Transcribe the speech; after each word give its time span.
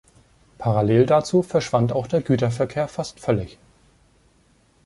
Parallel 0.57 1.05
dazu 1.05 1.43
verschwand 1.43 1.93
auch 1.93 2.07
der 2.07 2.21
Güterverkehr 2.21 2.87
fast 2.87 3.19
völlig. 3.19 3.59